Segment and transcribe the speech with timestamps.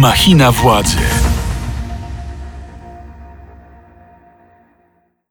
[0.00, 0.96] Machina władzy.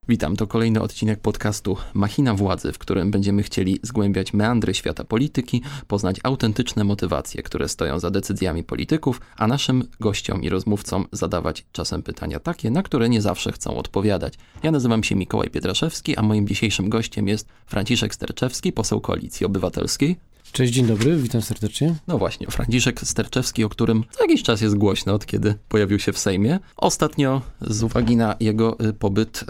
[0.09, 5.61] Witam, to kolejny odcinek podcastu Machina Władzy, w którym będziemy chcieli zgłębiać meandry świata polityki,
[5.87, 12.03] poznać autentyczne motywacje, które stoją za decyzjami polityków, a naszym gościom i rozmówcom zadawać czasem
[12.03, 14.33] pytania takie, na które nie zawsze chcą odpowiadać.
[14.63, 20.28] Ja nazywam się Mikołaj Pietraszewski, a moim dzisiejszym gościem jest Franciszek Sterczewski, poseł Koalicji Obywatelskiej.
[20.51, 21.95] Cześć, dzień dobry, witam serdecznie.
[22.07, 26.13] No właśnie, Franciszek Sterczewski, o którym za jakiś czas jest głośno, od kiedy pojawił się
[26.13, 26.59] w Sejmie.
[26.77, 29.45] Ostatnio z uwagi na jego y, pobyt y,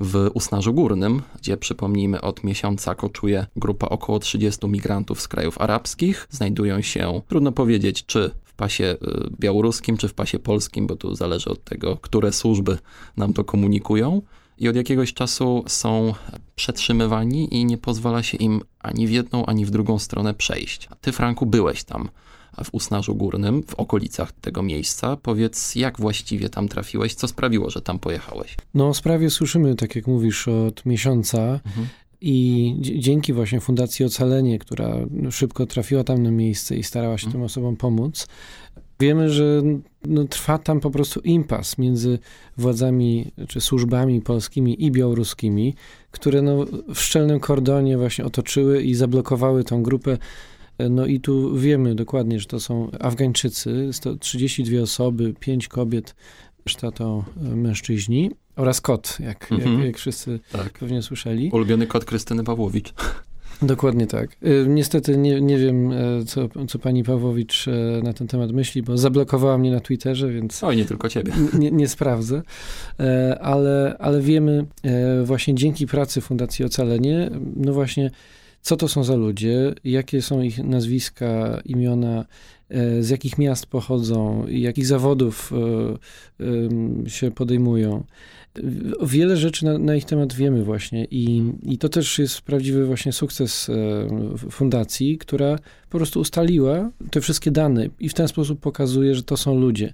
[0.00, 6.28] w Usnarzu Górnym, gdzie przypomnijmy od miesiąca koczuje grupa około 30 migrantów z krajów arabskich,
[6.30, 11.14] znajdują się, trudno powiedzieć, czy w pasie y, białoruskim, czy w pasie polskim, bo tu
[11.14, 12.78] zależy od tego, które służby
[13.16, 14.22] nam to komunikują
[14.58, 16.14] i od jakiegoś czasu są
[16.58, 20.88] przetrzymywani i nie pozwala się im ani w jedną, ani w drugą stronę przejść.
[20.90, 22.08] A ty, Franku, byłeś tam
[22.64, 25.16] w Usnarzu Górnym, w okolicach tego miejsca.
[25.16, 27.14] Powiedz, jak właściwie tam trafiłeś?
[27.14, 28.56] Co sprawiło, że tam pojechałeś?
[28.74, 31.38] No o sprawie słyszymy, tak jak mówisz, od miesiąca.
[31.38, 31.86] Mhm.
[32.20, 34.94] I dzięki właśnie Fundacji Ocalenie, która
[35.30, 37.32] szybko trafiła tam na miejsce i starała się mhm.
[37.32, 38.26] tym osobom pomóc,
[39.00, 39.62] Wiemy, że
[40.06, 42.18] no, trwa tam po prostu impas między
[42.56, 45.74] władzami czy służbami polskimi i białoruskimi,
[46.10, 50.18] które no, w szczelnym kordonie właśnie otoczyły i zablokowały tą grupę.
[50.90, 56.14] No i tu wiemy dokładnie, że to są Afgańczycy, 32 osoby, 5 kobiet,
[56.66, 59.74] reszta to mężczyźni oraz kot, jak, mhm.
[59.76, 60.72] jak, jak wszyscy tak.
[60.72, 61.50] pewnie słyszeli.
[61.52, 62.94] Ulubiony kot Krystyny Pawłowicz.
[63.62, 64.30] Dokładnie tak.
[64.46, 68.82] Y, niestety nie, nie wiem, e, co, co pani Pawłowicz e, na ten temat myśli,
[68.82, 70.64] bo zablokowała mnie na Twitterze, więc.
[70.64, 71.32] Oj, nie tylko ciebie.
[71.58, 72.42] Nie, nie sprawdzę.
[73.00, 74.66] E, ale, ale wiemy
[75.24, 78.10] właśnie dzięki pracy Fundacji Ocalenie, no właśnie,
[78.60, 82.24] co to są za ludzie, jakie są ich nazwiska, imiona,
[83.00, 85.52] z jakich miast pochodzą, jakich zawodów
[87.06, 88.04] się podejmują.
[89.02, 93.12] Wiele rzeczy na, na, ich temat wiemy właśnie i, i to też jest prawdziwy właśnie
[93.12, 94.06] sukces e,
[94.50, 95.58] fundacji, która
[95.90, 99.92] po prostu ustaliła te wszystkie dane i w ten sposób pokazuje, że to są ludzie.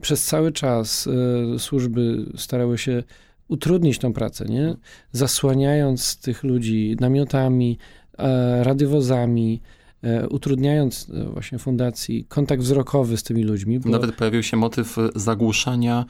[0.00, 1.06] Przez cały czas
[1.54, 3.02] e, służby starały się
[3.50, 4.74] utrudnić tą pracę, nie?
[5.12, 7.78] Zasłaniając tych ludzi namiotami,
[8.18, 9.60] e, radiowozami,
[10.02, 13.80] E, utrudniając e, właśnie fundacji kontakt wzrokowy z tymi ludźmi.
[13.80, 13.88] Bo...
[13.88, 16.04] Nawet pojawił się motyw zagłuszania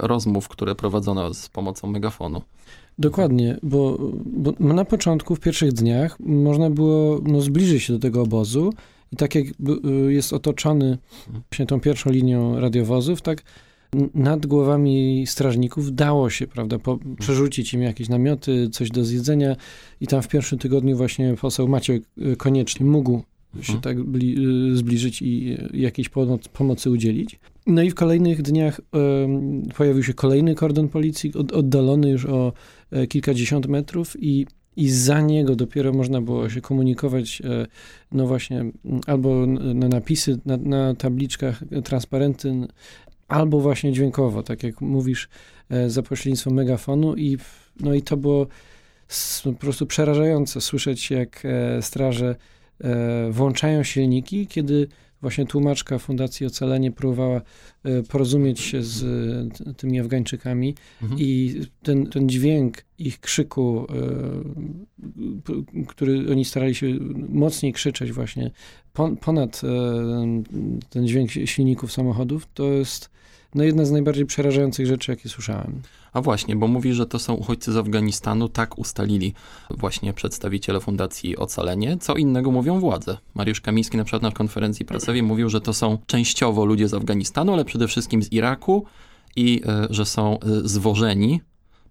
[0.00, 2.42] rozmów, które prowadzono z pomocą megafonu.
[2.98, 3.98] Dokładnie, bo,
[4.58, 8.72] bo na początku, w pierwszych dniach, można było no, zbliżyć się do tego obozu
[9.12, 9.44] i tak jak
[10.08, 10.98] jest otoczony
[11.50, 13.42] właśnie tą pierwszą linią radiowozów, tak
[14.14, 19.56] nad głowami strażników dało się, prawda, po, przerzucić im jakieś namioty, coś do zjedzenia
[20.00, 23.22] i tam w pierwszym tygodniu właśnie poseł Maciek y, koniecznie mógł
[23.60, 23.80] się mhm.
[23.80, 27.40] tak y, zbliżyć i jakiejś pomoc, pomocy udzielić.
[27.66, 32.52] No i w kolejnych dniach y, pojawił się kolejny kordon policji, od, oddalony już o
[32.90, 34.46] e, kilkadziesiąt metrów i
[34.78, 37.66] i za niego dopiero można było się komunikować, e,
[38.12, 38.64] no właśnie,
[39.06, 42.54] albo na napisy, na, na tabliczkach, transparenty
[43.28, 45.28] albo właśnie dźwiękowo, tak jak mówisz,
[45.70, 47.38] e, za pośrednictwem megafonu i,
[47.80, 48.46] no i to było
[49.44, 52.36] po prostu przerażające słyszeć, jak e, straże
[52.80, 54.88] e, włączają silniki, kiedy
[55.20, 57.40] właśnie tłumaczka Fundacji Ocalenie próbowała
[58.08, 59.04] porozumieć się z
[59.76, 61.20] tymi Afgańczykami mhm.
[61.20, 63.86] i ten, ten dźwięk ich krzyku,
[65.86, 66.86] który oni starali się
[67.28, 68.50] mocniej krzyczeć właśnie
[69.20, 69.60] ponad
[70.90, 73.10] ten dźwięk silników samochodów, to jest
[73.54, 75.82] no jedna z najbardziej przerażających rzeczy, jakie słyszałem.
[76.12, 79.34] A właśnie, bo mówi, że to są uchodźcy z Afganistanu, tak ustalili
[79.70, 81.96] właśnie przedstawiciele Fundacji Ocalenie.
[82.00, 83.18] Co innego mówią władze.
[83.34, 87.52] Mariusz Kamiński na przykład na konferencji prasowej mówił, że to są częściowo ludzie z Afganistanu,
[87.52, 88.84] ale przede wszystkim z Iraku
[89.36, 91.40] i y, że są y, zwożeni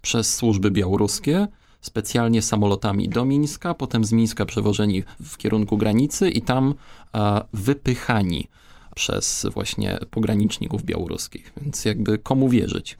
[0.02, 1.48] przez służby białoruskie
[1.82, 7.20] specjalnie samolotami do Mińska, potem z Mińska przewożeni w kierunku granicy i tam y,
[7.54, 8.48] wypychani
[8.96, 11.54] przez właśnie pograniczników białoruskich.
[11.62, 12.98] Więc jakby komu wierzyć?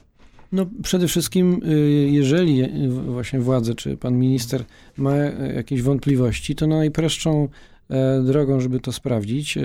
[0.52, 4.64] No przede wszystkim, y, jeżeli właśnie władze, czy pan minister
[4.98, 5.16] ma
[5.56, 7.48] jakieś wątpliwości, to najprostszą
[7.90, 9.62] e, drogą, żeby to sprawdzić, e,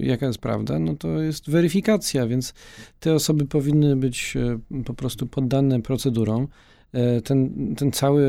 [0.00, 2.54] jaka jest prawda, no to jest weryfikacja, więc
[3.00, 6.48] te osoby powinny być e, po prostu poddane procedurom.
[6.92, 8.24] E, ten, ten cały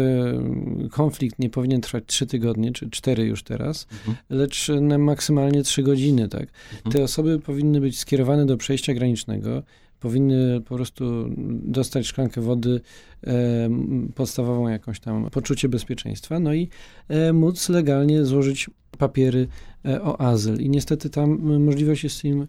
[0.92, 4.18] konflikt nie powinien trwać trzy tygodnie, czy cztery już teraz, mhm.
[4.30, 6.30] lecz na maksymalnie trzy godziny.
[6.30, 6.48] Tak?
[6.74, 6.94] Mhm.
[6.94, 9.64] Te osoby powinny być skierowane do przejścia granicznego,
[10.04, 11.06] powinny po prostu
[11.64, 12.82] dostać szklankę wody,
[13.28, 13.70] e,
[14.16, 16.70] podstawową jakąś tam poczucie bezpieczeństwa, no i
[17.08, 19.48] e, móc legalnie złożyć papiery
[19.86, 20.62] e, o azyl.
[20.62, 22.48] I niestety tam możliwość jest im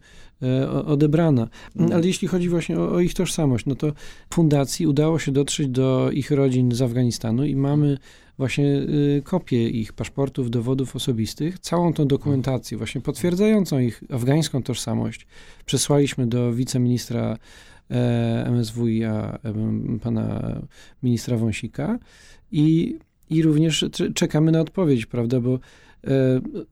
[0.87, 1.49] odebrana.
[1.77, 1.93] Mhm.
[1.93, 3.93] Ale jeśli chodzi właśnie o, o, ich tożsamość, no to
[4.35, 7.99] fundacji udało się dotrzeć do ich rodzin z Afganistanu i mamy
[8.39, 15.27] właśnie y, kopie ich paszportów, dowodów osobistych, całą tą dokumentację właśnie potwierdzającą ich afgańską tożsamość
[15.67, 17.39] przesłaliśmy do wiceministra
[17.91, 19.39] e, MSWiA,
[20.03, 20.61] pana
[21.03, 21.99] ministra Wąsika
[22.53, 22.99] i,
[23.31, 23.85] i również
[24.15, 25.59] czekamy na odpowiedź, prawda, bo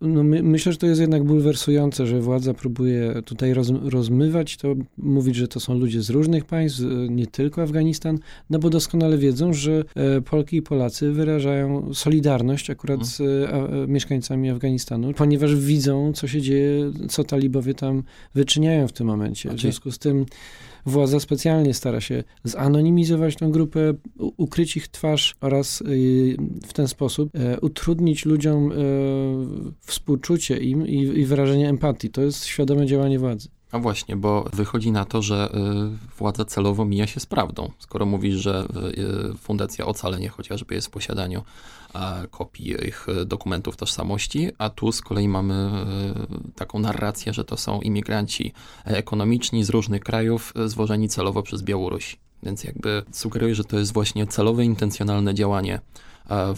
[0.00, 4.74] no my, myślę, że to jest jednak bulwersujące, że władza próbuje tutaj roz, rozmywać to,
[4.98, 8.18] mówić, że to są ludzie z różnych państw, nie tylko Afganistan,
[8.50, 14.50] no bo doskonale wiedzą, że e, Polki i Polacy wyrażają solidarność akurat z a, mieszkańcami
[14.50, 18.02] Afganistanu, ponieważ widzą, co się dzieje, co talibowie tam
[18.34, 19.50] wyczyniają w tym momencie.
[19.50, 20.26] W związku z tym
[20.86, 26.36] władza specjalnie stara się zanonimizować tę grupę, ukryć ich twarz oraz y,
[26.66, 28.74] w ten sposób e, utrudnić ludziom e,
[29.80, 32.10] współczucie im i wyrażenie empatii.
[32.10, 33.48] To jest świadome działanie władzy.
[33.72, 37.70] A właśnie, bo wychodzi na to, że y, władza celowo mija się z prawdą.
[37.78, 38.66] Skoro mówisz, że
[39.34, 41.42] y, Fundacja Ocalenie chociażby jest w posiadaniu
[42.30, 45.70] kopii ich dokumentów tożsamości, a tu z kolei mamy
[46.50, 48.52] y, taką narrację, że to są imigranci
[48.84, 52.16] ekonomiczni z różnych krajów zwożeni celowo przez Białoruś.
[52.42, 55.80] Więc jakby sugeruję, że to jest właśnie celowe, intencjonalne działanie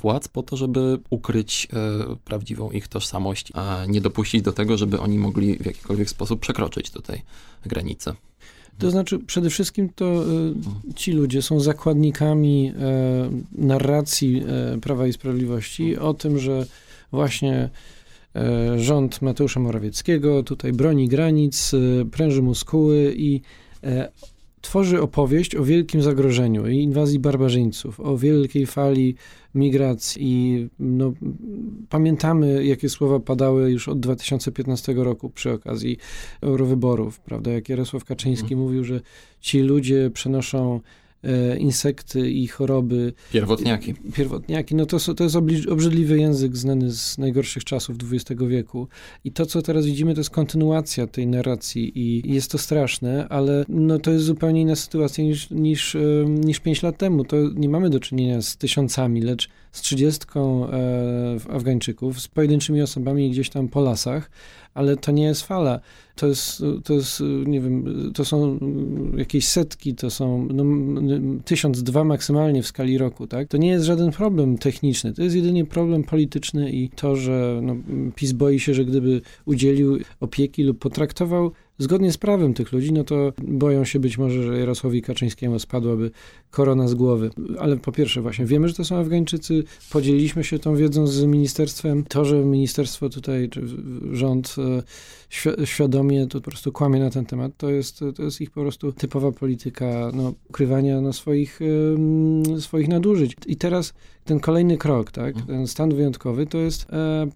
[0.02, 5.00] władz po to, żeby ukryć e, prawdziwą ich tożsamość, a nie dopuścić do tego, żeby
[5.00, 7.22] oni mogli w jakikolwiek sposób przekroczyć tutaj
[7.66, 8.14] granice.
[8.78, 10.24] To znaczy, przede wszystkim to e,
[10.94, 14.42] ci ludzie są zakładnikami e, narracji
[14.82, 16.66] Prawa i Sprawiedliwości o tym, że
[17.12, 17.70] właśnie
[18.76, 21.72] rząd Mateusza Morawieckiego tutaj broni granic,
[22.10, 23.40] pręży muskuły i
[24.64, 29.14] tworzy opowieść o wielkim zagrożeniu i inwazji barbarzyńców, o wielkiej fali
[29.54, 30.22] migracji.
[30.24, 31.12] I no,
[31.88, 35.96] pamiętamy, jakie słowa padały już od 2015 roku przy okazji
[36.40, 37.50] eurowyborów, prawda?
[37.52, 38.60] Jak Jarosław Kaczyński mhm.
[38.60, 39.00] mówił, że
[39.40, 40.80] ci ludzie przenoszą
[41.58, 43.12] insekty i choroby.
[43.32, 43.94] Pierwotniaki.
[44.14, 44.74] Pierwotniaki.
[44.74, 45.36] No to, to jest
[45.70, 48.88] obrzydliwy język znany z najgorszych czasów XX wieku.
[49.24, 53.64] I to, co teraz widzimy, to jest kontynuacja tej narracji i jest to straszne, ale
[53.68, 57.24] no to jest zupełnie inna sytuacja niż, niż, e, niż 5 lat temu.
[57.24, 63.30] To nie mamy do czynienia z tysiącami, lecz z trzydziestką e, Afgańczyków, z pojedynczymi osobami
[63.30, 64.30] gdzieś tam po lasach,
[64.74, 65.80] ale to nie jest fala.
[66.16, 67.84] To jest, to jest, nie wiem,
[68.14, 68.58] to są
[69.16, 70.64] jakieś setki, to są no,
[71.44, 73.48] tysiąc, dwa maksymalnie w skali roku, tak?
[73.48, 77.76] To nie jest żaden problem techniczny, to jest jedynie problem polityczny i to, że no,
[78.14, 83.04] PiS boi się, że gdyby udzielił opieki lub potraktował zgodnie z prawem tych ludzi, no
[83.04, 86.10] to boją się być może, że Jarosławowi Kaczyńskiemu spadłaby
[86.54, 87.30] korona z głowy.
[87.58, 92.04] Ale po pierwsze właśnie wiemy, że to są Afgańczycy, podzieliliśmy się tą wiedzą z ministerstwem.
[92.04, 93.62] To, że ministerstwo tutaj, czy
[94.12, 98.50] rząd e, świadomie to po prostu kłamie na ten temat, to jest, to jest ich
[98.50, 101.60] po prostu typowa polityka no, ukrywania no, swoich,
[102.58, 103.36] swoich nadużyć.
[103.46, 105.46] I teraz ten kolejny krok, tak, mhm.
[105.46, 107.26] ten stan wyjątkowy, to jest e,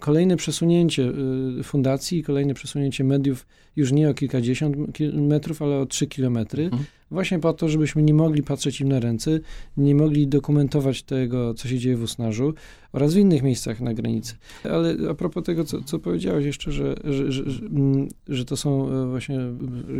[0.00, 1.12] kolejne przesunięcie
[1.60, 3.46] e, fundacji, kolejne przesunięcie mediów
[3.76, 4.76] już nie o kilkadziesiąt
[5.12, 6.64] metrów, ale o trzy kilometry.
[6.64, 9.40] Mhm Właśnie po to, żebyśmy nie mogli patrzeć im na ręce,
[9.76, 12.54] nie mogli dokumentować tego, co się dzieje w Usnarzu
[12.92, 14.34] oraz w innych miejscach na granicy.
[14.64, 18.08] Ale a propos tego, co, co powiedziałeś jeszcze, że, że, że, że, mm,
[18.46, 19.38] to są e, właśnie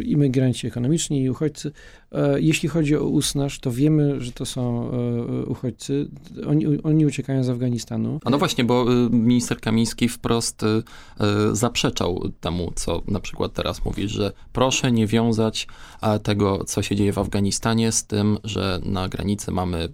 [0.04, 1.72] imigranci ekonomiczni i uchodźcy.
[2.12, 6.08] E, jeśli chodzi o Usnarz, to wiemy, że to są e, uchodźcy.
[6.46, 8.20] Oni, oni uciekają z Afganistanu.
[8.24, 10.64] A no właśnie, bo minister Kamiński wprost
[11.52, 15.66] zaprzeczał temu, co na przykład teraz mówisz, że proszę nie wiązać
[16.22, 19.88] tego, co się dzieje w Afganistanie z tym, że na granicy mamy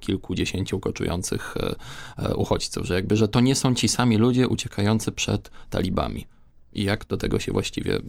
[0.00, 1.74] kilkudziesięciu koczujących e,
[2.18, 6.26] e, uchodźców, że jakby, że to nie są ci sami ludzie uciekający przed talibami.
[6.72, 8.00] I jak do tego się właściwie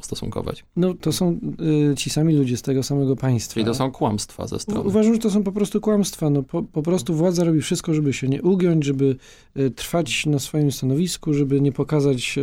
[0.00, 0.64] stosunkować.
[0.76, 1.40] No to są
[1.92, 3.54] y, ci sami ludzie z tego samego państwa.
[3.54, 4.88] Czyli to są kłamstwa ze strony.
[4.88, 6.30] Uważam, że to są po prostu kłamstwa.
[6.30, 9.16] No, po, po prostu władza robi wszystko, żeby się nie ugiąć, żeby
[9.56, 12.38] y, trwać na swoim stanowisku, żeby nie pokazać,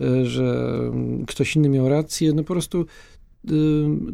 [0.00, 2.32] y, że mm, ktoś inny miał rację.
[2.32, 2.86] No po prostu Y,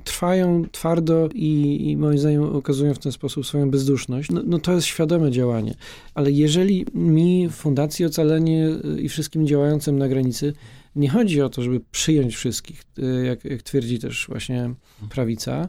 [0.04, 4.72] trwają twardo i, i, moim zdaniem okazują w ten sposób swoją bezduszność, no, no, to
[4.72, 5.74] jest świadome działanie.
[6.14, 10.52] Ale jeżeli mi, Fundacji Ocalenie y, i wszystkim działającym na granicy,
[10.96, 14.74] nie chodzi o to, żeby przyjąć wszystkich, y, jak, jak twierdzi też właśnie
[15.10, 15.68] prawica,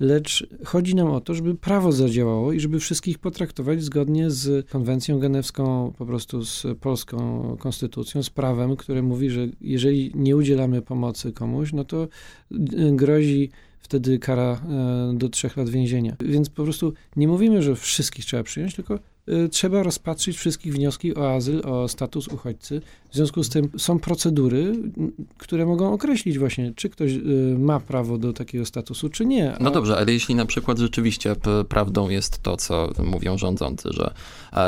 [0.00, 5.18] lecz chodzi nam o to, żeby prawo zadziałało i żeby wszystkich potraktować zgodnie z konwencją
[5.18, 11.32] genewską, po prostu z polską konstytucją, z prawem, które mówi, że jeżeli nie udzielamy pomocy
[11.32, 12.08] komuś, no to
[12.92, 13.50] grozi
[13.84, 16.16] wtedy kara e, do trzech lat więzienia.
[16.20, 18.98] Więc po prostu nie mówimy, że wszystkich trzeba przyjąć, tylko e,
[19.50, 22.80] trzeba rozpatrzyć wszystkich wnioski o azyl, o status uchodźcy.
[23.10, 24.74] W związku z tym są procedury,
[25.38, 27.18] które mogą określić właśnie, czy ktoś e,
[27.58, 29.56] ma prawo do takiego statusu, czy nie.
[29.60, 31.36] No dobrze, ale jeśli na przykład rzeczywiście
[31.68, 34.14] prawdą jest to, co mówią rządzący, że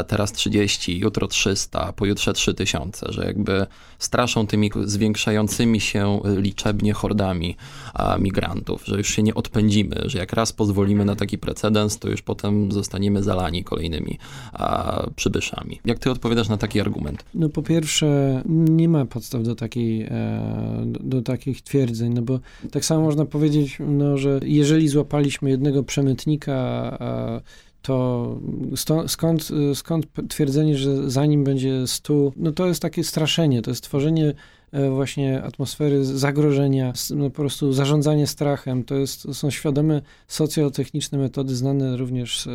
[0.07, 3.67] teraz 30, jutro 300, pojutrze 3000, że jakby
[3.99, 7.57] straszą tymi zwiększającymi się liczebnie hordami
[8.19, 12.23] migrantów, że już się nie odpędzimy, że jak raz pozwolimy na taki precedens, to już
[12.23, 14.19] potem zostaniemy zalani kolejnymi
[15.17, 15.81] przybyszami.
[15.85, 17.25] Jak ty odpowiadasz na taki argument?
[17.35, 22.41] No po pierwsze, nie ma podstaw do, takiej, e, do, do takich twierdzeń, no bo
[22.71, 26.99] tak samo można powiedzieć, no, że jeżeli złapaliśmy jednego przemytnika,
[27.87, 28.39] to
[28.77, 33.71] stąd, skąd, skąd twierdzenie, że za nim będzie stu, no to jest takie straszenie, to
[33.71, 34.35] jest tworzenie e,
[34.73, 38.85] właśnie atmosfery zagrożenia, no po prostu zarządzanie strachem.
[38.85, 42.49] To, jest, to są świadome socjotechniczne metody znane również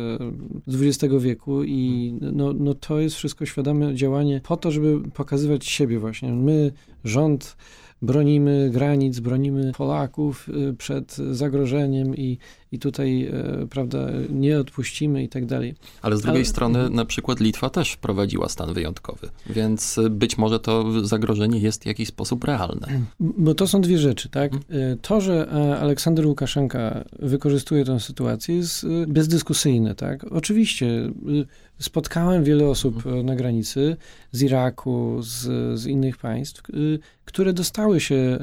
[0.66, 5.66] z XX wieku i no, no to jest wszystko świadome działanie po to, żeby pokazywać
[5.66, 6.32] siebie właśnie.
[6.32, 6.72] My,
[7.04, 7.56] rząd,
[8.02, 12.38] bronimy granic, bronimy Polaków y, przed zagrożeniem i,
[12.72, 15.74] i tutaj, e, prawda, nie odpuścimy i tak dalej.
[16.02, 16.44] Ale z drugiej Ale...
[16.44, 21.86] strony na przykład Litwa też wprowadziła stan wyjątkowy, więc być może to zagrożenie jest w
[21.86, 22.88] jakiś sposób realne.
[23.20, 24.52] Bo to są dwie rzeczy, tak?
[24.52, 24.92] Mhm.
[24.92, 30.24] E, to, że e, Aleksander Łukaszenka wykorzystuje tę sytuację jest bezdyskusyjne, tak?
[30.24, 31.10] Oczywiście
[31.78, 33.96] spotkałem wiele osób na granicy
[34.32, 35.40] z Iraku, z,
[35.80, 36.62] z innych państw,
[37.24, 38.38] które dostały się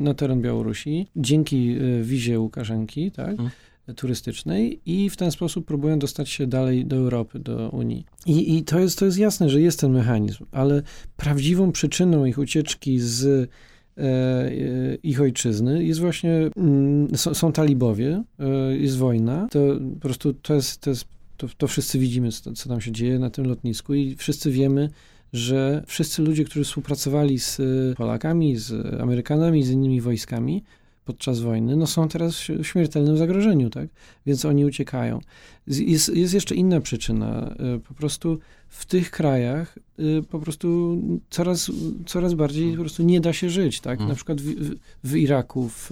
[0.00, 3.36] na teren Białorusi dzięki wizie Łukaszenki, tak?
[3.36, 3.50] Hmm.
[3.96, 8.04] turystycznej i w ten sposób próbują dostać się dalej do Europy, do Unii.
[8.26, 10.82] I, I, to, jest, to jest jasne, że jest ten mechanizm, ale
[11.16, 13.50] prawdziwą przyczyną ich ucieczki z
[13.96, 19.58] e, ich ojczyzny jest właśnie, mm, są, są talibowie, e, jest wojna, to
[19.94, 21.04] po prostu to jest, to, jest,
[21.36, 24.90] to, to wszyscy widzimy, co, co tam się dzieje na tym lotnisku i wszyscy wiemy,
[25.32, 27.60] że wszyscy ludzie, którzy współpracowali z
[27.96, 30.62] Polakami, z Amerykanami, z innymi wojskami,
[31.08, 33.88] podczas wojny, no są teraz w śmiertelnym zagrożeniu, tak?
[34.26, 35.20] Więc oni uciekają.
[35.66, 37.54] Jest, jest jeszcze inna przyczyna.
[37.76, 38.38] E, po prostu
[38.68, 40.98] w tych krajach e, po prostu
[41.30, 41.70] coraz,
[42.06, 44.00] coraz bardziej po prostu nie da się żyć, tak?
[44.00, 44.74] Na przykład w,
[45.04, 45.90] w Iraku, w,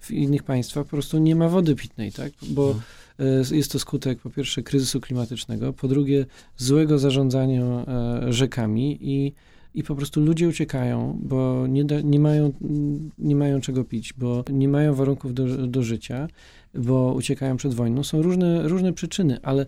[0.00, 2.32] w innych państwach po prostu nie ma wody pitnej, tak?
[2.48, 2.74] Bo
[3.18, 7.86] e, jest to skutek po pierwsze kryzysu klimatycznego, po drugie złego zarządzania
[8.28, 9.32] rzekami i
[9.74, 12.52] i po prostu ludzie uciekają, bo nie, da, nie, mają,
[13.18, 16.28] nie mają czego pić, bo nie mają warunków do, do życia,
[16.74, 18.04] bo uciekają przed wojną.
[18.04, 19.66] Są różne, różne przyczyny, ale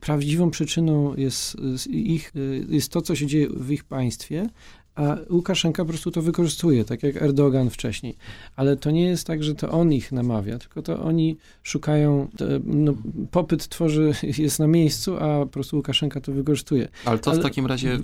[0.00, 1.56] prawdziwą przyczyną jest,
[1.90, 2.32] ich,
[2.68, 4.48] jest to, co się dzieje w ich państwie,
[4.94, 8.16] a Łukaszenka po prostu to wykorzystuje, tak jak Erdogan wcześniej.
[8.56, 12.28] Ale to nie jest tak, że to on ich namawia, tylko to oni szukają,
[12.64, 12.94] no,
[13.30, 16.88] popyt tworzy, jest na miejscu, a po prostu Łukaszenka to wykorzystuje.
[17.04, 17.40] Ale to Ale...
[17.40, 17.98] w takim razie,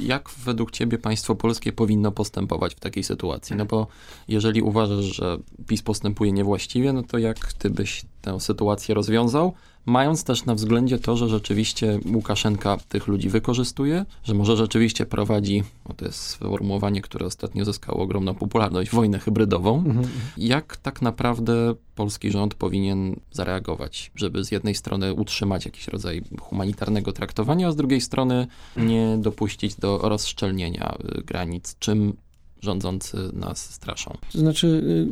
[0.00, 3.56] jak według ciebie państwo polskie powinno postępować w takiej sytuacji?
[3.56, 3.86] No bo
[4.28, 9.54] jeżeli uważasz, że PiS postępuje niewłaściwie, no to jak ty byś tę sytuację rozwiązał?
[9.86, 15.62] Mając też na względzie to, że rzeczywiście Łukaszenka tych ludzi wykorzystuje, że może rzeczywiście prowadzi,
[15.96, 19.78] to jest sformułowanie, które ostatnio zyskało ogromną popularność, wojnę hybrydową.
[19.78, 20.08] Mhm.
[20.36, 27.12] Jak tak naprawdę polski rząd powinien zareagować, żeby z jednej strony utrzymać jakiś rodzaj humanitarnego
[27.12, 28.46] traktowania, a z drugiej strony
[28.76, 32.16] nie dopuścić do rozszczelnienia y, granic, czym
[32.62, 34.16] rządzący nas straszą.
[34.32, 35.06] To znaczy, y,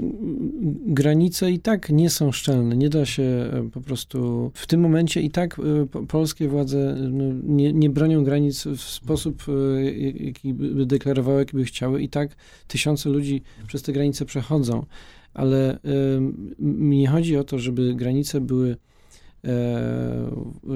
[0.87, 2.77] granice i tak nie są szczelne.
[2.77, 4.51] Nie da się e, po prostu.
[4.55, 9.45] W tym momencie i tak e, polskie władze no, nie, nie bronią granic w sposób,
[9.49, 9.85] e,
[10.25, 12.03] jaki by deklarowały, jaki by chciały.
[12.03, 12.37] I tak
[12.69, 14.87] tysiące ludzi przez te granice przechodzą.
[15.35, 15.79] Ale
[16.59, 18.90] mi nie chodzi o to, żeby granice były E,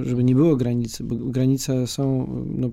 [0.03, 2.71] żeby nie było granicy, bo granice są no,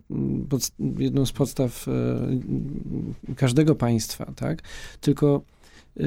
[0.49, 4.61] pod, jedną z podstaw e, każdego państwa, tak?
[5.01, 5.41] Tylko
[5.99, 6.03] e,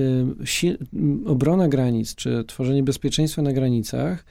[1.26, 4.24] obrona granic, czy tworzenie bezpieczeństwa na granicach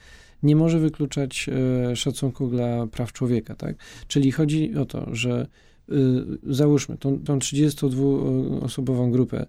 [0.43, 1.49] nie może wykluczać
[1.95, 3.75] szacunku dla praw człowieka, tak?
[4.07, 5.47] Czyli chodzi o to, że
[6.43, 9.45] załóżmy tą, tą 32-osobową grupę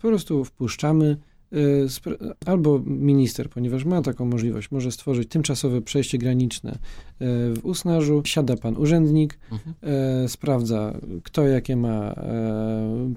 [0.00, 1.16] po prostu wpuszczamy,
[2.46, 6.76] albo minister, ponieważ ma taką możliwość, może stworzyć tymczasowe przejście graniczne y,
[7.54, 8.22] w Usnarzu.
[8.24, 9.74] Siada pan urzędnik, mhm.
[10.24, 12.14] Y, sprawdza, kto jakie ma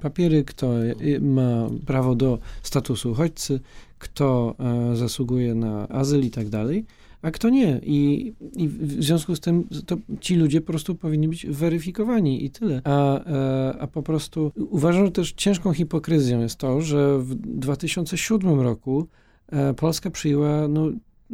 [0.02, 0.74] papiery, kto
[1.22, 3.60] ma prawo do statusu uchodźcy,
[4.00, 4.56] kto
[4.94, 6.86] zasługuje na azyl i tak dalej
[7.24, 7.80] a kto nie.
[7.84, 12.50] I, I, w związku z tym to ci ludzie po prostu powinni być weryfikowani i
[12.50, 12.82] tyle.
[12.84, 18.60] A, e, a po prostu uważam, że też ciężką hipokryzją jest to, że w 2007
[18.60, 19.08] roku
[19.52, 20.92] e, Polska przyjęła no,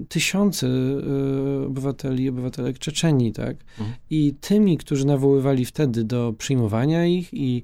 [0.09, 3.57] tysiące e, obywateli i obywatelek Czeczenii, tak?
[3.79, 3.97] Mhm.
[4.09, 7.63] I tymi, którzy nawoływali wtedy do przyjmowania ich i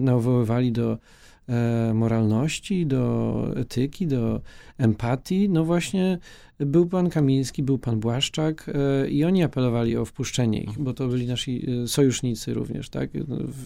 [0.00, 1.21] nawoływali do E,
[1.94, 4.40] moralności, do etyki, do
[4.78, 6.18] empatii, no właśnie
[6.66, 11.08] był pan Kamiński, był pan Błaszczak e, i oni apelowali o wpuszczenie ich, bo to
[11.08, 13.10] byli nasi e, sojusznicy również, tak,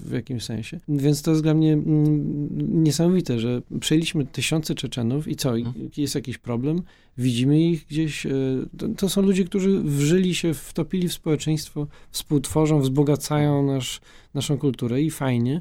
[0.07, 0.81] w jakimś sensie.
[0.89, 5.91] Więc to jest dla mnie mm, niesamowite, że przejęliśmy tysiące Czeczenów i co, mhm.
[5.97, 6.83] jest jakiś problem?
[7.19, 8.27] Widzimy ich gdzieś,
[8.79, 14.01] to, to są ludzie, którzy wżyli się, wtopili w społeczeństwo, współtworzą, wzbogacają nasz,
[14.35, 15.61] naszą kulturę i fajnie,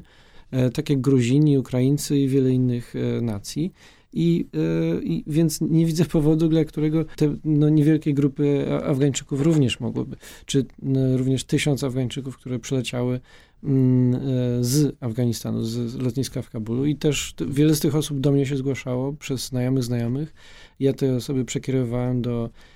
[0.74, 3.72] tak jak Gruzini, Ukraińcy i wiele innych e, nacji.
[4.12, 9.80] I, e, I, więc nie widzę powodu, dla którego te no, niewielkie grupy Afgańczyków również
[9.80, 13.20] mogłyby, czy no, również tysiąc Afgańczyków, które przyleciały
[13.64, 14.20] mm,
[14.64, 16.86] z Afganistanu, z lotniska w Kabulu.
[16.86, 20.34] I też wiele z tych osób do mnie się zgłaszało przez znajomych znajomych.
[20.80, 22.75] Ja te osoby przekierowałem do e,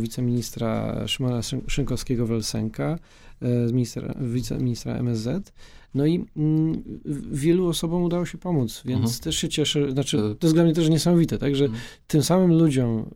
[0.00, 2.98] wiceministra Szymona Szynkowskiego-Welsenka,
[3.42, 5.52] e, ministra, wiceministra MSZ.
[5.94, 6.82] No i mm,
[7.30, 9.20] wielu osobom udało się pomóc, więc mhm.
[9.20, 9.90] też się cieszę.
[9.90, 11.82] Znaczy, to jest dla mnie też niesamowite, tak, że mhm.
[12.06, 13.10] tym samym ludziom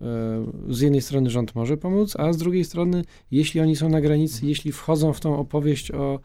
[0.68, 4.00] e, z jednej strony rząd może pomóc, a z drugiej strony, jeśli oni są na
[4.00, 4.48] granicy, mhm.
[4.48, 6.18] jeśli wchodzą w tą opowieść o e,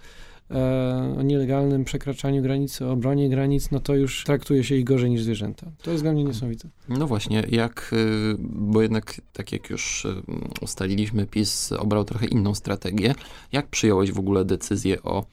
[1.18, 5.22] o nielegalnym przekraczaniu granicy, o obronie granic, no to już traktuje się ich gorzej niż
[5.22, 5.72] zwierzęta.
[5.82, 6.68] To jest dla mnie niesamowite.
[6.90, 10.24] No właśnie, jak, y, bo jednak tak jak już y,
[10.62, 13.16] ustaliliśmy, PiS obrał trochę inną strategię.
[13.52, 15.26] Jak przyjąłeś w ogóle decyzję o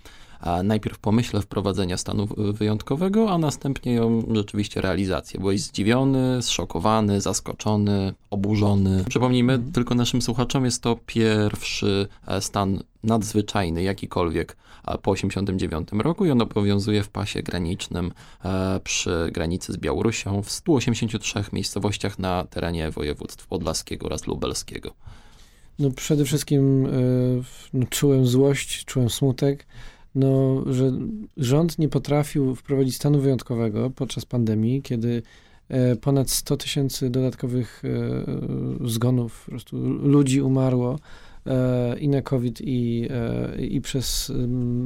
[0.64, 5.40] najpierw pomyśle wprowadzenia stanu wyjątkowego, a następnie ją rzeczywiście realizację.
[5.40, 9.04] Byłeś zdziwiony, zszokowany, zaskoczony, oburzony.
[9.08, 9.72] Przypomnijmy mhm.
[9.72, 16.30] tylko naszym słuchaczom, jest to pierwszy e, stan nadzwyczajny, jakikolwiek e, po 89 roku i
[16.30, 18.12] on obowiązuje w pasie granicznym
[18.44, 24.90] e, przy granicy z Białorusią w 183 miejscowościach na terenie województw podlaskiego oraz lubelskiego.
[25.78, 26.88] No przede wszystkim
[27.72, 29.66] no, czułem złość, czułem smutek,
[30.14, 30.92] no, że
[31.37, 35.23] rząd nie potrafił wprowadzić stanu wyjątkowego podczas pandemii, kiedy
[35.68, 40.98] e, ponad 100 tysięcy dodatkowych e, zgonów, po prostu ludzi umarło
[41.46, 43.09] e, i na COVID, i,
[43.59, 44.33] i przez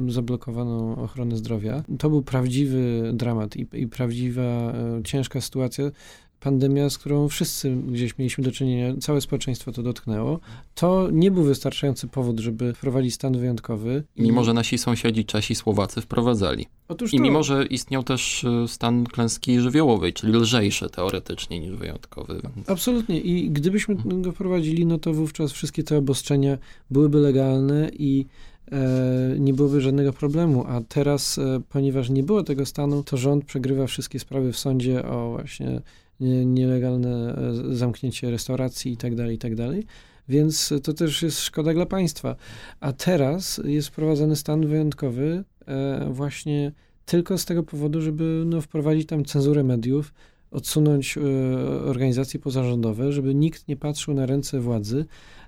[0.07, 1.83] zablokowaną ochronę zdrowia.
[1.99, 5.91] To był prawdziwy dramat i, i prawdziwa ciężka sytuacja,
[6.39, 10.39] pandemia, z którą wszyscy gdzieś mieliśmy do czynienia, całe społeczeństwo to dotknęło,
[10.75, 14.03] to nie był wystarczający powód, żeby wprowadzić stan wyjątkowy.
[14.17, 16.65] Mimo, że nasi sąsiedzi Czesi, Słowacy wprowadzali.
[16.87, 17.23] Otóż I to...
[17.23, 22.41] mimo, że istniał też e, stan klęski żywiołowej, czyli lżejszy teoretycznie niż wyjątkowy.
[22.67, 23.19] Absolutnie.
[23.19, 26.57] I gdybyśmy go wprowadzili, no to wówczas wszystkie te obostrzenia
[26.91, 28.25] byłyby legalne i
[28.71, 30.65] e, nie byłoby żadnego problemu.
[30.67, 35.05] A teraz, e, ponieważ nie było tego stanu, to rząd przegrywa wszystkie sprawy w sądzie
[35.05, 35.81] o właśnie
[36.45, 39.85] nielegalne e, zamknięcie restauracji itd., tak itd., tak
[40.29, 42.35] więc to też jest szkoda dla państwa.
[42.79, 46.71] A teraz jest wprowadzany stan wyjątkowy e, właśnie
[47.05, 50.13] tylko z tego powodu, żeby no, wprowadzić tam cenzurę mediów,
[50.51, 51.21] odsunąć e,
[51.85, 55.05] organizacje pozarządowe, żeby nikt nie patrzył na ręce władzy,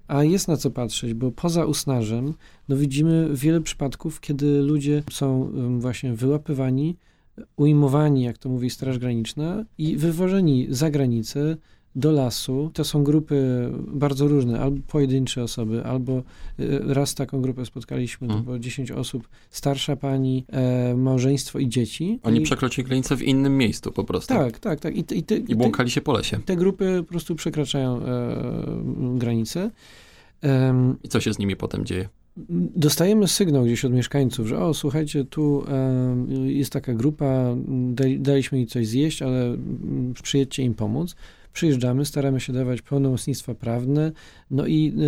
[0.08, 2.34] a jest na co patrzeć, bo poza usnażem
[2.70, 6.96] no, widzimy wiele przypadków, kiedy ludzie są właśnie wyłapywani,
[7.56, 11.58] ujmowani, jak to mówi Straż Graniczna, i wywożeni za granicę
[11.96, 12.72] do lasu.
[12.74, 16.24] To są grupy bardzo różne, albo pojedyncze osoby, albo
[16.60, 22.20] y, raz taką grupę spotkaliśmy, to było 10 osób, starsza pani, e, małżeństwo i dzieci.
[22.24, 22.42] Oni I...
[22.42, 24.34] przekroczyli granicę w innym miejscu po prostu.
[24.34, 24.96] Tak, tak, tak.
[24.96, 26.40] I, te, i, te, I błąkali się po lesie.
[26.46, 29.72] Te grupy po prostu przekraczają e, granicę.
[31.04, 32.10] I co się z nimi potem dzieje?
[32.76, 35.66] Dostajemy sygnał gdzieś od mieszkańców, że o, słuchajcie, tu
[36.46, 37.56] jest taka grupa,
[38.20, 39.58] daliśmy jej coś zjeść, ale
[40.24, 41.16] przyjedźcie im pomóc.
[41.54, 44.12] Przyjeżdżamy, staramy się dawać pełnomocnictwa prawne,
[44.52, 45.02] no i e,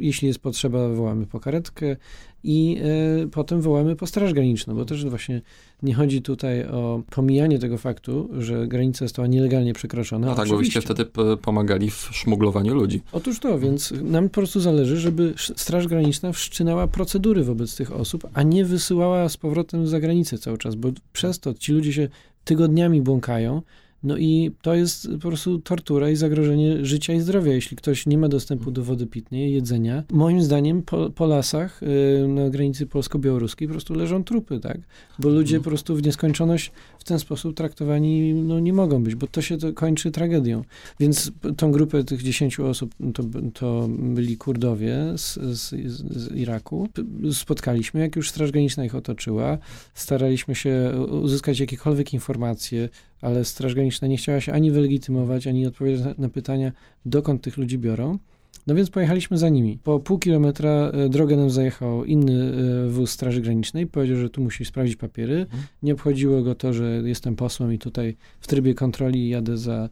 [0.00, 1.96] jeśli jest potrzeba, wołamy po karetkę
[2.44, 2.80] i
[3.24, 5.42] e, potem wołamy po Straż Graniczną, bo też właśnie
[5.82, 10.26] nie chodzi tutaj o pomijanie tego faktu, że granica została nielegalnie przekroczona.
[10.26, 11.06] No tak, bo wtedy
[11.42, 13.02] pomagali w szmuglowaniu ludzi.
[13.12, 18.26] Otóż to, więc nam po prostu zależy, żeby Straż Graniczna wszczynała procedury wobec tych osób,
[18.34, 22.08] a nie wysyłała z powrotem za granicę cały czas, bo przez to ci ludzie się
[22.44, 23.62] tygodniami błąkają,
[24.04, 28.18] No i to jest po prostu tortura i zagrożenie życia i zdrowia, jeśli ktoś nie
[28.18, 30.02] ma dostępu do wody pitnej, jedzenia.
[30.12, 34.78] Moim zdaniem po, po lasach y, na granicy polsko-białoruskiej po prostu leżą trupy, tak?
[35.18, 39.26] Bo ludzie po prostu w nieskończoność w ten sposób traktowani no, nie mogą być, bo
[39.26, 40.64] to się to kończy tragedią.
[41.00, 43.22] Więc tą grupę tych 10 osób to,
[43.54, 46.88] to byli Kurdowie z, z, z Iraku.
[47.32, 49.58] Spotkaliśmy, jak już Straż Graniczna ich otoczyła,
[49.94, 52.88] staraliśmy się uzyskać jakiekolwiek informacje,
[53.22, 56.72] ale Straż Graniczna nie chciała się ani wylegitymować, ani odpowiedzieć na pytania,
[57.06, 58.18] dokąd tych ludzi biorą.
[58.66, 59.78] No więc pojechaliśmy za nimi.
[59.84, 62.52] Po pół kilometra e, drogę nam zajechał inny
[62.86, 63.86] e, wóz Straży Granicznej.
[63.86, 65.34] Powiedział, że tu musi sprawdzić papiery.
[65.40, 65.62] Mhm.
[65.82, 69.88] Nie obchodziło go to, że jestem posłem i tutaj w trybie kontroli jadę za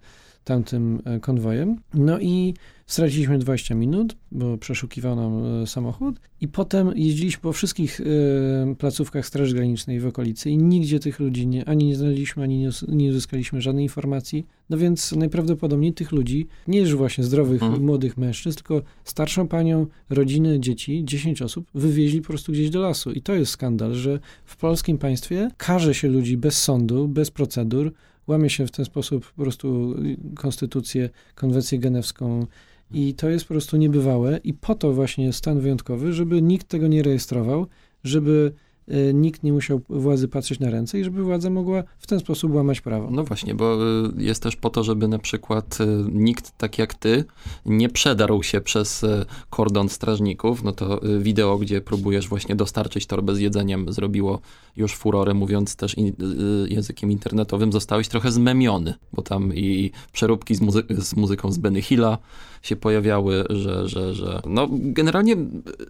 [0.50, 1.76] tamtym e, konwojem.
[1.94, 2.54] No i
[2.86, 9.26] straciliśmy 20 minut, bo przeszukiwał nam e, samochód i potem jeździliśmy po wszystkich e, placówkach
[9.26, 13.60] Straży Granicznej w okolicy i nigdzie tych ludzi nie, ani nie znaleźliśmy, ani nie, uzyskaliśmy
[13.60, 14.46] żadnej informacji.
[14.70, 17.84] No więc najprawdopodobniej tych ludzi, nie już właśnie zdrowych, hmm.
[17.84, 23.12] młodych mężczyzn, tylko starszą panią, rodziny, dzieci, 10 osób, wywieźli po prostu gdzieś do lasu.
[23.12, 27.92] I to jest skandal, że w polskim państwie karze się ludzi bez sądu, bez procedur,
[28.30, 29.96] łamie się w ten sposób po prostu
[30.34, 32.46] konstytucję, konwencję genewską
[32.92, 36.88] i to jest po prostu niebywałe i po to właśnie stan wyjątkowy, żeby nikt tego
[36.88, 37.66] nie rejestrował,
[38.04, 38.52] żeby
[39.14, 42.80] nikt nie musiał władzy patrzeć na ręce i żeby władza mogła w ten sposób łamać
[42.80, 43.08] prawo.
[43.10, 43.78] No właśnie, bo e,
[44.18, 47.24] jest też po to, żeby na przykład e, nikt tak jak ty
[47.66, 49.04] nie przedarł się przez
[49.50, 50.62] kordon strażników.
[50.62, 54.40] No to wideo, gdzie próbujesz właśnie dostarczyć torbę z jedzeniem zrobiło
[54.76, 56.12] już furorę, mówiąc też in,
[56.68, 61.82] językiem internetowym, zostałeś trochę zmemiony, bo tam i przeróbki z, muzy z muzyką z Benny
[61.82, 62.18] Hilla
[62.62, 65.36] się pojawiały, że, że, że no generalnie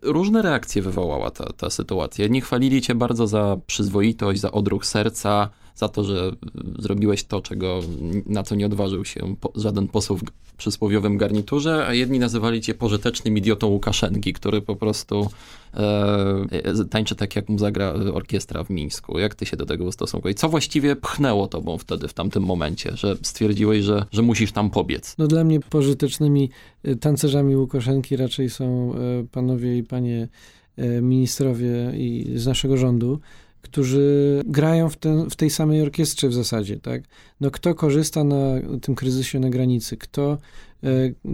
[0.03, 2.27] różne reakcje wywołała ta, ta sytuacja.
[2.27, 6.33] Nie chwalili cię bardzo za przyzwoitość, za odruch serca, za to, że
[6.79, 7.81] zrobiłeś to, czego,
[8.27, 10.23] na co nie odważył się żaden poseł w
[10.61, 15.31] przysłowiowym garniturze, a jedni nazywali cię pożytecznym idiotą Łukaszenki, który po prostu
[15.75, 19.19] e, tańczy tak, jak mu zagra orkiestra w Mińsku.
[19.19, 20.37] Jak ty się do tego ustosunkujesz?
[20.37, 25.15] Co właściwie pchnęło tobą wtedy, w tamtym momencie, że stwierdziłeś, że, że musisz tam pobiec?
[25.19, 26.51] No dla mnie pożytecznymi
[26.83, 30.60] e, tancerzami Łukaszenki raczej są e, panowie i panie e,
[31.03, 33.21] ministrowie i z naszego rządu,
[33.63, 37.03] którzy grają w, ten, w tej samej orkiestrze w zasadzie, tak?
[37.41, 40.39] No kto korzysta na tym kryzysie na granicy, kto e,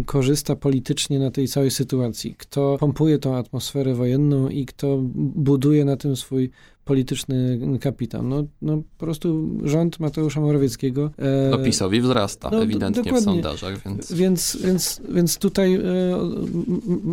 [0.07, 4.99] korzysta politycznie na tej całej sytuacji, kto pompuje tą atmosferę wojenną i kto
[5.35, 6.51] buduje na tym swój
[6.85, 8.23] polityczny kapitał.
[8.23, 11.11] No, no po prostu rząd Mateusza Morawieckiego...
[11.19, 14.13] E, no PiSowi wzrasta no, ewidentnie w sondażach, więc...
[14.13, 15.81] Więc, więc, więc tutaj e,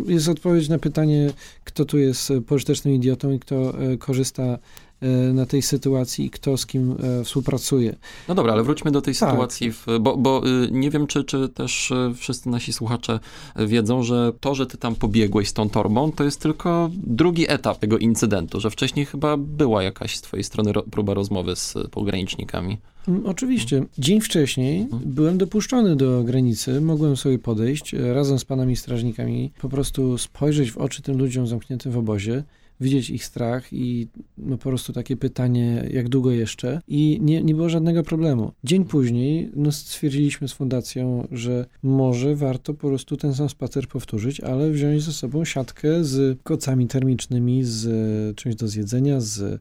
[0.06, 1.30] jest odpowiedź na pytanie,
[1.64, 4.58] kto tu jest pożytecznym idiotą i kto e, korzysta
[4.93, 4.93] E,
[5.34, 7.96] na tej sytuacji i kto z kim e, współpracuje.
[8.28, 9.30] No dobra, ale wróćmy do tej tak.
[9.30, 13.20] sytuacji, w, bo, bo y, nie wiem, czy, czy też y, wszyscy nasi słuchacze
[13.56, 17.78] wiedzą, że to, że ty tam pobiegłeś z tą torbą, to jest tylko drugi etap
[17.78, 22.78] tego incydentu, że wcześniej chyba była jakaś z twojej strony ro, próba rozmowy z pogranicznikami.
[23.08, 23.84] Mm, oczywiście.
[23.98, 25.02] Dzień wcześniej mhm.
[25.06, 30.70] byłem dopuszczony do granicy, mogłem sobie podejść e, razem z panami strażnikami, po prostu spojrzeć
[30.70, 32.44] w oczy tym ludziom zamkniętym w obozie
[32.80, 34.08] widzieć ich strach i
[34.38, 38.52] no po prostu takie pytanie, jak długo jeszcze i nie, nie było żadnego problemu.
[38.64, 44.40] Dzień później no stwierdziliśmy z fundacją, że może warto po prostu ten sam spacer powtórzyć,
[44.40, 49.60] ale wziąć ze sobą siatkę z kocami termicznymi, z czymś do zjedzenia, z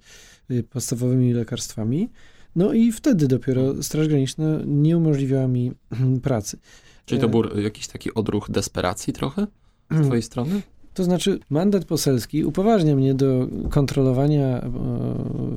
[0.51, 2.09] y, podstawowymi lekarstwami.
[2.55, 5.71] No i wtedy dopiero Straż Graniczna nie umożliwiała mi
[6.23, 6.57] pracy.
[7.05, 9.47] Czyli to e, był jakiś taki odruch desperacji trochę
[9.91, 10.61] z twojej strony?
[10.93, 14.71] To znaczy, mandat poselski upoważnia mnie do kontrolowania e,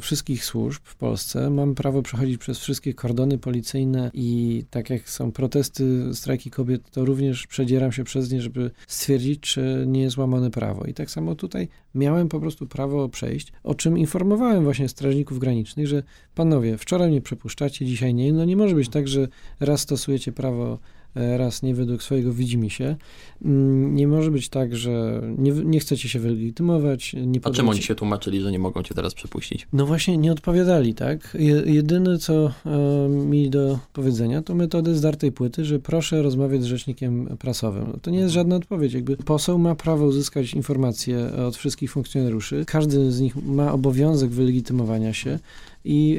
[0.00, 1.50] wszystkich służb w Polsce.
[1.50, 7.04] Mam prawo przechodzić przez wszystkie kordony policyjne i tak jak są protesty, strajki kobiet, to
[7.04, 10.84] również przedzieram się przez nie, żeby stwierdzić, czy nie jest łamane prawo.
[10.84, 15.86] I tak samo tutaj miałem po prostu prawo przejść, o czym informowałem właśnie strażników granicznych,
[15.86, 16.02] że
[16.34, 18.32] panowie, wczoraj mnie przepuszczacie, dzisiaj nie.
[18.32, 19.28] No nie może być tak, że
[19.60, 20.78] raz stosujecie prawo
[21.16, 22.96] raz nie według swojego widzimisię.
[23.44, 27.16] Mm, nie może być tak, że nie, nie chcecie się wylegitymować.
[27.26, 29.68] Nie A czym oni się tłumaczyli, że nie mogą cię teraz przepuścić?
[29.72, 31.36] No właśnie, nie odpowiadali, tak?
[31.66, 37.36] Jedyne, co e, mi do powiedzenia, to metody zdartej płyty, że proszę rozmawiać z rzecznikiem
[37.38, 37.84] prasowym.
[37.92, 38.44] No to nie jest mhm.
[38.44, 38.92] żadna odpowiedź.
[38.92, 42.64] Jakby poseł ma prawo uzyskać informacje od wszystkich funkcjonariuszy.
[42.66, 45.38] Każdy z nich ma obowiązek wylegitymowania się
[45.84, 46.18] i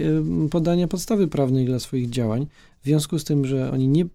[0.52, 2.48] podania podstawy prawnej dla swoich działań.
[2.88, 4.06] Związku z tym, że oni nie,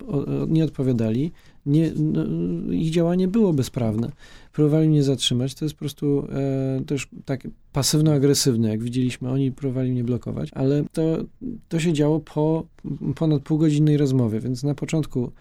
[0.48, 1.32] nie odpowiadali,
[1.66, 2.24] nie, no,
[2.72, 4.12] ich działanie było bezprawne.
[4.52, 9.92] Próbowali mnie zatrzymać, to jest po prostu e, też tak pasywno-agresywne, jak widzieliśmy, oni próbowali
[9.92, 11.24] mnie blokować, ale to,
[11.68, 12.66] to się działo po
[13.14, 15.32] ponad półgodzinnej rozmowie, więc na początku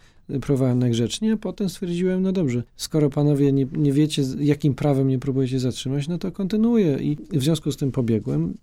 [0.42, 5.20] próbowałem najgrzecznie, a potem stwierdziłem, no dobrze, skoro panowie nie, nie wiecie, jakim prawem nie
[5.20, 8.54] próbujecie zatrzymać, no to kontynuuję i w związku z tym pobiegłem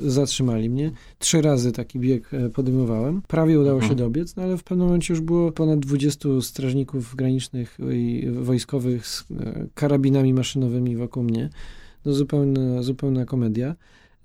[0.00, 0.92] zatrzymali mnie.
[1.18, 3.22] Trzy razy taki bieg e, podejmowałem.
[3.28, 3.98] Prawie udało się mhm.
[3.98, 9.24] dobiec, no ale w pewnym momencie już było ponad 20 strażników granicznych i wojskowych z
[9.40, 11.50] e, karabinami maszynowymi wokół mnie.
[12.04, 13.74] No zupełna, zupełna komedia.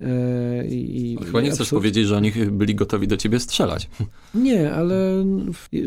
[0.04, 3.90] E, I, Chyba nie chcesz powiedzieć, że oni byli gotowi do ciebie strzelać.
[4.36, 5.26] Nie, ale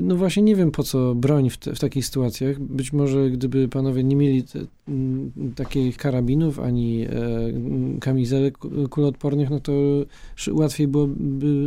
[0.01, 2.61] no właśnie nie wiem po co broń w, te, w takich sytuacjach.
[2.61, 4.59] Być może gdyby panowie nie mieli te,
[5.55, 7.09] takich karabinów ani e,
[8.01, 8.59] kamizelek
[8.91, 9.73] kuloodpornych, no to
[10.51, 11.15] łatwiej byłoby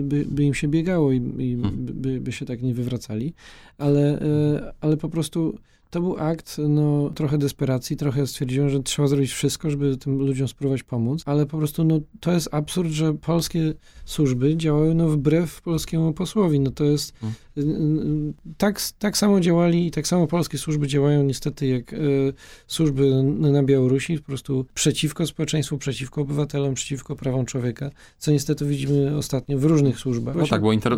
[0.04, 1.76] by, by im się biegało i, i hmm.
[1.76, 3.34] by, by się tak nie wywracali.
[3.78, 5.58] Ale, e, ale po prostu
[5.90, 10.48] to był akt no, trochę desperacji, trochę stwierdziłem, że trzeba zrobić wszystko, żeby tym ludziom
[10.48, 13.74] spróbować pomóc, ale po prostu no, to jest absurd, że polskie
[14.06, 16.60] służby działały no, wbrew polskiemu posłowi.
[16.60, 17.14] No to jest
[17.56, 18.34] hmm.
[18.58, 22.34] tak, tak samo działali i tak samo polskie służby działają niestety jak y,
[22.68, 29.18] służby na Białorusi, po prostu przeciwko społeczeństwu, przeciwko obywatelom, przeciwko prawom człowieka, co niestety widzimy
[29.18, 30.36] ostatnio w różnych służbach.
[30.36, 30.98] No tak, bo inter, y,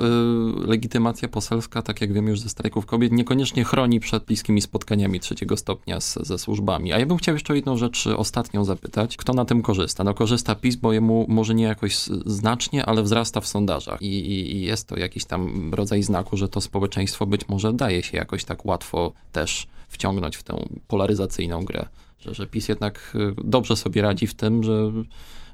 [0.68, 5.20] legitymacja poselska, tak jak wiemy już ze strajków kobiet, niekoniecznie chroni przed bliskimi spotkaniami spotkaniami
[5.20, 6.94] trzeciego stopnia z, ze służbami.
[6.94, 9.18] A ja bym chciał jeszcze o jedną rzecz ostatnią zapytać.
[9.18, 10.04] Kto na tym korzysta?
[10.04, 14.02] No korzysta PiS, bo jemu może nie jakoś znacznie, ale wzrasta w sondażach.
[14.02, 18.04] I, i, i jest to jakiś tam rodzaj znaku, że to społeczeństwo być może daje
[18.04, 21.86] się jakoś tak łatwo też wciągnąć w tę polaryzacyjną grę.
[22.20, 24.92] Że, że PiS jednak y, dobrze sobie radzi w tym, że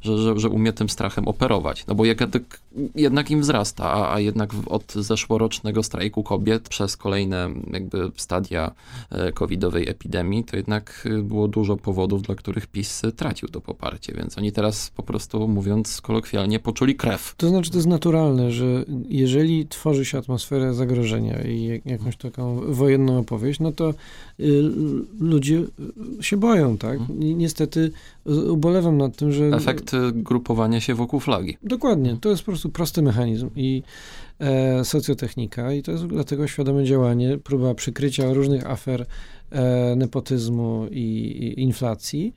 [0.01, 1.87] że, że, że umie tym strachem operować.
[1.87, 2.19] No bo jak,
[2.95, 8.71] jednak im wzrasta, a, a jednak od zeszłorocznego strajku kobiet przez kolejne jakby stadia
[9.09, 14.13] e, covidowej epidemii, to jednak e, było dużo powodów, dla których PiS tracił to poparcie,
[14.13, 17.35] więc oni teraz po prostu, mówiąc kolokwialnie, poczuli krew.
[17.37, 23.19] To znaczy, to jest naturalne, że jeżeli tworzy się atmosferę zagrożenia i jakąś taką wojenną
[23.19, 23.93] opowieść, no to
[24.39, 24.63] y,
[25.19, 25.63] ludzie
[26.21, 26.99] się boją, tak?
[26.99, 27.37] Mhm.
[27.37, 27.91] Niestety
[28.27, 29.45] ubolewam nad tym, że...
[29.45, 31.57] Efekt grupowania się wokół flagi.
[31.63, 33.83] Dokładnie, to jest po prostu prosty mechanizm i
[34.39, 39.05] e, socjotechnika i to jest dlatego świadome działanie, próba przykrycia różnych afer
[39.49, 42.33] e, nepotyzmu i, i inflacji.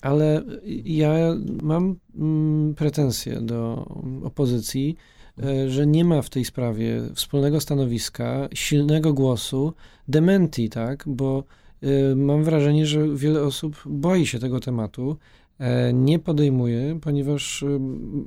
[0.00, 0.42] ale
[0.84, 1.14] ja
[1.62, 3.86] mam mm, pretensje do
[4.24, 4.96] opozycji,
[5.42, 9.72] e, że nie ma w tej sprawie wspólnego stanowiska, silnego głosu,
[10.08, 11.44] dementi, tak, bo
[12.16, 15.16] mam wrażenie, że wiele osób boi się tego tematu
[15.92, 17.66] nie podejmuje, ponieważ e,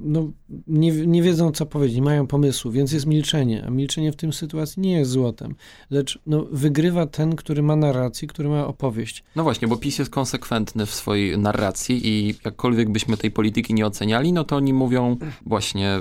[0.02, 0.32] no,
[0.68, 4.34] nie, nie wiedzą, co powiedzieć, nie mają pomysłu, więc jest milczenie, a milczenie w tym
[4.34, 5.56] sytuacji nie jest złotem,
[5.90, 9.24] lecz no, wygrywa ten, który ma narrację, który ma opowieść.
[9.36, 13.86] No właśnie, bo PiS jest konsekwentny w swojej narracji i jakkolwiek byśmy tej polityki nie
[13.86, 16.00] oceniali, no to oni mówią właśnie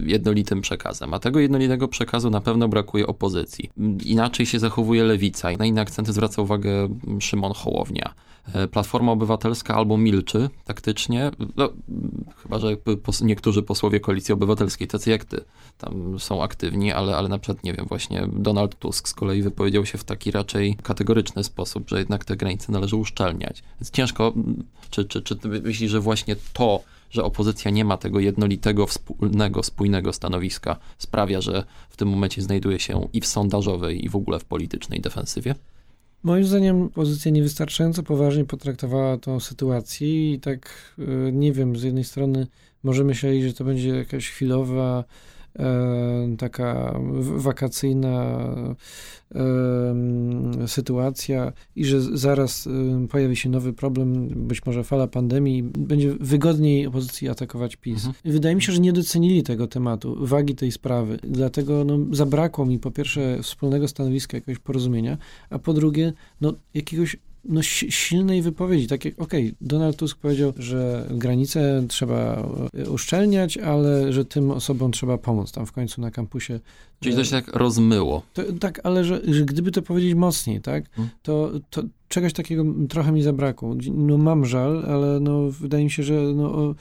[0.00, 3.70] jednolitym przekazem, a tego jednolitego przekazu na pewno brakuje opozycji.
[4.04, 6.88] Inaczej się zachowuje lewica na inne akcenty zwraca uwagę
[7.20, 8.14] Szymon Hołownia.
[8.54, 11.68] E, Platforma Obywatelska albo milczy taktycznie, no,
[12.42, 12.76] chyba że
[13.22, 15.44] niektórzy posłowie Koalicji Obywatelskiej, tacy jak ty,
[15.78, 19.86] tam są aktywni, ale, ale na przykład, nie wiem, właśnie Donald Tusk z kolei wypowiedział
[19.86, 23.62] się w taki raczej kategoryczny sposób, że jednak te granice należy uszczelniać.
[23.80, 24.32] Więc ciężko,
[24.90, 30.12] czy, czy, czy myślisz, że właśnie to, że opozycja nie ma tego jednolitego, wspólnego, spójnego
[30.12, 34.44] stanowiska, sprawia, że w tym momencie znajduje się i w sondażowej, i w ogóle w
[34.44, 35.54] politycznej defensywie?
[36.22, 42.04] Moim zdaniem pozycja niewystarczająco poważnie potraktowała tą sytuację i tak e, nie wiem, z jednej
[42.04, 42.46] strony
[42.82, 45.04] możemy myśleć, że to będzie jakaś chwilowa
[46.38, 47.00] taka
[47.36, 48.44] wakacyjna
[49.34, 56.14] e, sytuacja i że zaraz e, pojawi się nowy problem, być może fala pandemii, będzie
[56.20, 58.06] wygodniej opozycji atakować PiS.
[58.06, 58.14] Mhm.
[58.24, 61.18] Wydaje mi się, że nie docenili tego tematu, wagi tej sprawy.
[61.22, 65.18] Dlatego no, zabrakło mi po pierwsze wspólnego stanowiska, jakiegoś porozumienia,
[65.50, 68.86] a po drugie no, jakiegoś no, silnej wypowiedzi.
[68.86, 74.50] Tak jak, okej, okay, Donald Tusk powiedział, że granice trzeba e, uszczelniać, ale że tym
[74.50, 76.60] osobom trzeba pomóc tam w końcu na kampusie.
[77.02, 78.22] Czyli to się tak rozmyło.
[78.32, 81.10] To, tak, ale że, że gdyby to powiedzieć mocniej, tak, hmm.
[81.22, 83.76] to, to czegoś takiego trochę mi zabrakło.
[83.92, 86.74] No mam żal, ale no, wydaje mi się, że no,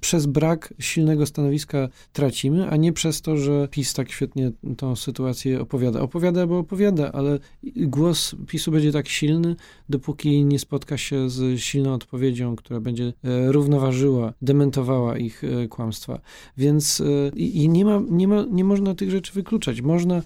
[0.00, 5.60] przez brak silnego stanowiska tracimy, a nie przez to, że PiS tak świetnie tą sytuację
[5.60, 6.00] opowiada.
[6.00, 7.38] Opowiada, bo opowiada, ale
[7.76, 9.56] głos PiSu będzie tak silny,
[9.88, 16.20] dopóki nie spotka się z silną odpowiedzią, która będzie e, równoważyła, dementowała ich e, kłamstwa.
[16.56, 19.80] Więc e, i nie, ma, nie, ma, nie można tych rzeczy wykluczać.
[19.80, 20.22] Można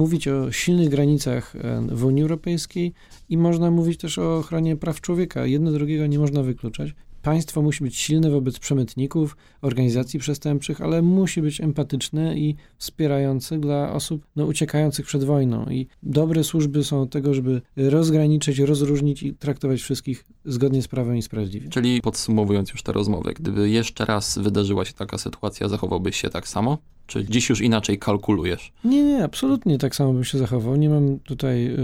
[0.00, 1.54] mówić o silnych granicach
[1.88, 2.92] w Unii Europejskiej
[3.28, 5.46] i można mówić też o ochronie praw człowieka.
[5.46, 6.94] Jedno drugiego nie można wykluczać.
[7.24, 13.92] Państwo musi być silne wobec przemytników, organizacji przestępczych, ale musi być empatyczne i wspierające dla
[13.92, 15.66] osób no, uciekających przed wojną.
[15.66, 21.16] I dobre służby są od tego, żeby rozgraniczyć, rozróżnić i traktować wszystkich zgodnie z prawem
[21.16, 21.68] i sprawiedliwie.
[21.68, 26.48] Czyli podsumowując już tę rozmowę, gdyby jeszcze raz wydarzyła się taka sytuacja, zachowałbyś się tak
[26.48, 26.78] samo?
[27.06, 28.72] Czy dziś już inaczej kalkulujesz?
[28.84, 30.76] Nie, nie, absolutnie tak samo bym się zachował.
[30.76, 31.76] Nie mam tutaj y,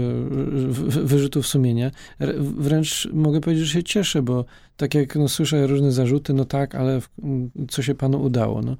[1.05, 1.91] wyrzutów sumienia.
[2.39, 4.45] Wręcz mogę powiedzieć, że się cieszę, bo
[4.81, 7.09] tak jak no, słyszę różne zarzuty, no tak, ale w,
[7.69, 8.61] co się panu udało?
[8.61, 8.77] No, e,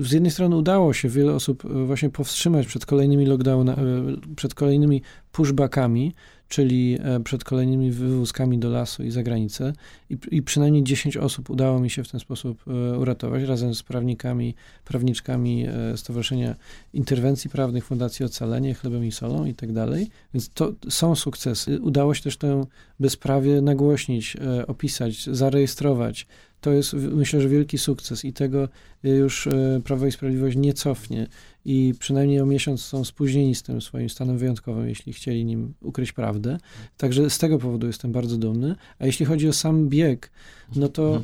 [0.00, 4.54] z jednej strony udało się wiele osób e, właśnie powstrzymać przed kolejnymi lockdownami, e, przed
[4.54, 6.14] kolejnymi pushbackami,
[6.48, 9.72] czyli e, przed kolejnymi wywózkami do lasu i za granicę.
[10.10, 12.64] I, I, przynajmniej 10 osób udało mi się w ten sposób
[12.98, 16.54] uratować, razem z prawnikami, prawniczkami Stowarzyszenia
[16.92, 20.10] Interwencji Prawnych, Fundacji Ocalenie, Chlebem i Solą i tak dalej.
[20.34, 21.80] Więc to są sukcesy.
[21.80, 22.64] Udało się też tę
[23.00, 26.26] bezprawie nagłośnić, opisać, zarejestrować.
[26.60, 28.68] To jest, myślę, że wielki sukces i tego
[29.02, 29.48] już
[29.84, 31.26] Prawo i Sprawiedliwość nie cofnie
[31.64, 36.12] i przynajmniej o miesiąc są spóźnieni z tym swoim stanem wyjątkowym, jeśli chcieli nim ukryć
[36.12, 36.58] prawdę.
[36.96, 38.74] Także z tego powodu jestem bardzo dumny.
[38.98, 40.30] A jeśli chodzi o sam bieg,
[40.76, 41.22] no to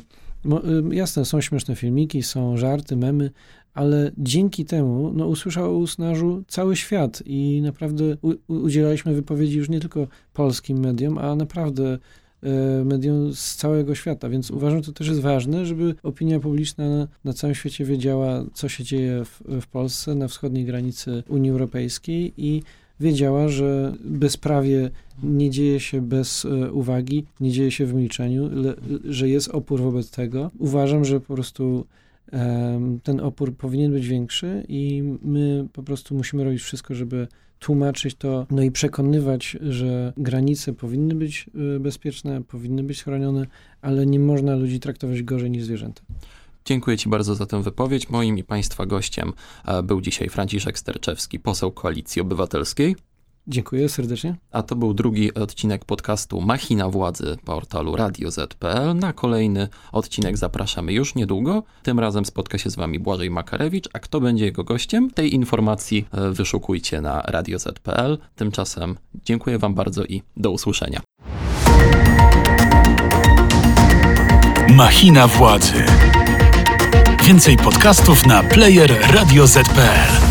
[0.91, 3.31] y, jasne, są śmieszne filmiki, są żarty, memy,
[3.75, 9.69] ale dzięki temu no, usłyszał o Usnażu cały świat i naprawdę u, udzielaliśmy wypowiedzi już
[9.69, 11.97] nie tylko polskim mediom, a naprawdę
[12.45, 17.07] E, medium z całego świata, więc uważam, że to też jest ważne, żeby opinia publiczna
[17.23, 22.33] na, całym świecie wiedziała, co się dzieje w, w Polsce, na wschodniej granicy Unii Europejskiej
[22.37, 22.63] i
[22.99, 24.89] wiedziała, że bezprawie
[25.23, 29.81] nie dzieje się bez e, uwagi, nie dzieje się w milczeniu, le, że jest opór
[29.81, 30.51] wobec tego.
[30.59, 31.85] Uważam, że po prostu
[33.03, 37.27] ten opór powinien być większy i my po prostu musimy robić wszystko, żeby
[37.59, 43.47] tłumaczyć to, no i przekonywać, że granice powinny być y, bezpieczne, powinny być chronione,
[43.81, 46.01] ale nie można ludzi traktować gorzej niż zwierzęta.
[46.65, 48.09] Dziękuję Ci bardzo za tę wypowiedź.
[48.09, 49.33] Moim i Państwa gościem
[49.65, 52.95] e, był dzisiaj Franciszek Sterczewski, poseł Koalicji Obywatelskiej.
[53.47, 54.35] Dziękuję serdecznie.
[54.51, 58.95] A to był drugi odcinek podcastu Machina Władzy portalu Radio ZPL.
[58.95, 61.63] Na kolejny odcinek zapraszamy już niedługo.
[61.83, 65.11] Tym razem spotka się z Wami Błażej Makarewicz, a kto będzie jego gościem?
[65.11, 68.17] Tej informacji e, wyszukujcie na Radio ZPL.
[68.35, 71.01] Tymczasem dziękuję Wam bardzo i do usłyszenia.
[74.69, 75.83] Machina Władzy.
[77.23, 80.24] Więcej podcastów na player Radio ZPL.